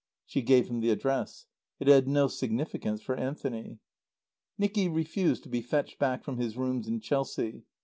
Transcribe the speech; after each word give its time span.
She 0.25 0.41
gave 0.41 0.65
him 0.67 0.79
the 0.79 0.89
address. 0.89 1.45
It 1.79 1.87
had 1.87 2.07
no 2.07 2.27
significance 2.27 3.03
for 3.03 3.15
Anthony. 3.15 3.77
Nicky 4.57 4.87
refused 4.89 5.43
to 5.43 5.49
be 5.49 5.61
fetched 5.61 5.99
back 5.99 6.23
from 6.23 6.37
his 6.39 6.57
rooms 6.57 6.87
in 6.87 7.01
Chelsea. 7.01 7.65